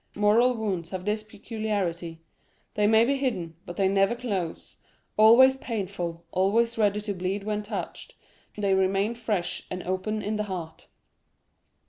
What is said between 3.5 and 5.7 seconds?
but they never close; always